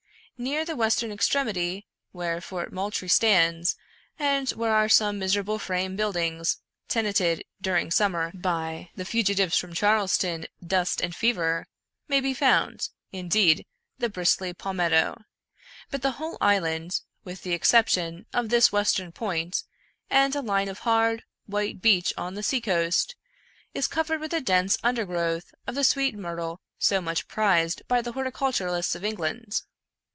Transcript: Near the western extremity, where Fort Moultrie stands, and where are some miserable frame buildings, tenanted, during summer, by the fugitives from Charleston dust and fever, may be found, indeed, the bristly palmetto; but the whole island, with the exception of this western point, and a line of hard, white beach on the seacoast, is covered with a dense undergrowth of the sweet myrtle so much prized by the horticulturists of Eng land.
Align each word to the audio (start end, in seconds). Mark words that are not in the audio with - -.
Near 0.37 0.65
the 0.65 0.75
western 0.75 1.11
extremity, 1.11 1.85
where 2.13 2.41
Fort 2.41 2.73
Moultrie 2.73 3.07
stands, 3.09 3.75
and 4.17 4.49
where 4.49 4.73
are 4.73 4.89
some 4.89 5.19
miserable 5.19 5.59
frame 5.59 5.95
buildings, 5.95 6.57
tenanted, 6.87 7.43
during 7.61 7.91
summer, 7.91 8.31
by 8.33 8.89
the 8.95 9.05
fugitives 9.05 9.55
from 9.55 9.75
Charleston 9.75 10.47
dust 10.65 10.99
and 10.99 11.15
fever, 11.15 11.67
may 12.07 12.19
be 12.19 12.33
found, 12.33 12.89
indeed, 13.11 13.67
the 13.99 14.09
bristly 14.09 14.51
palmetto; 14.51 15.21
but 15.91 16.01
the 16.01 16.13
whole 16.13 16.39
island, 16.41 17.01
with 17.23 17.43
the 17.43 17.53
exception 17.53 18.25
of 18.33 18.49
this 18.49 18.71
western 18.71 19.11
point, 19.11 19.61
and 20.09 20.35
a 20.35 20.41
line 20.41 20.69
of 20.69 20.79
hard, 20.79 21.23
white 21.45 21.83
beach 21.83 22.15
on 22.17 22.33
the 22.33 22.41
seacoast, 22.41 23.15
is 23.75 23.87
covered 23.87 24.19
with 24.19 24.33
a 24.33 24.41
dense 24.41 24.75
undergrowth 24.81 25.53
of 25.67 25.75
the 25.75 25.83
sweet 25.83 26.15
myrtle 26.15 26.59
so 26.79 26.99
much 26.99 27.27
prized 27.27 27.83
by 27.87 28.01
the 28.01 28.13
horticulturists 28.13 28.95
of 28.95 29.03
Eng 29.03 29.17
land. 29.17 29.61